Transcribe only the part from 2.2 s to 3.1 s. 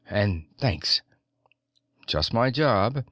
my job."